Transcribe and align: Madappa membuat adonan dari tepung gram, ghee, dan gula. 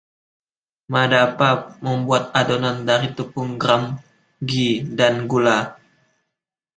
Madappa 0.93 1.49
membuat 1.85 2.23
adonan 2.39 2.77
dari 2.89 3.09
tepung 3.17 3.51
gram, 3.61 3.83
ghee, 4.49 4.73
dan 4.97 5.15
gula. 5.29 5.59